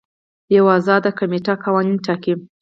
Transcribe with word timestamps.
یوه 0.55 0.71
ازاده 0.79 1.11
کمیټه 1.19 1.53
قوانین 1.63 1.97
ټاکي. 2.05 2.33